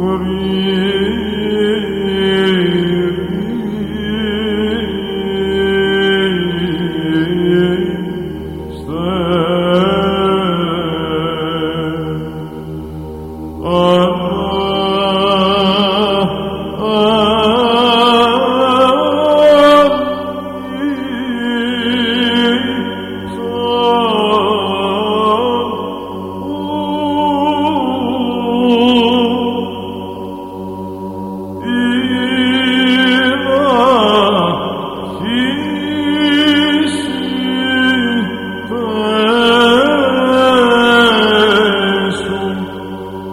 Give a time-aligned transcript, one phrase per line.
[0.00, 0.89] Christ.